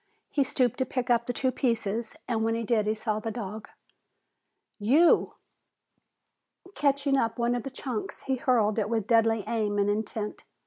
[0.31, 3.29] He stooped to pick up the two pieces and when he did he saw the
[3.29, 3.69] dog.
[4.79, 5.35] "You!"
[6.73, 10.43] Catching up one of the chunks, he hurled it with deadly aim and intent.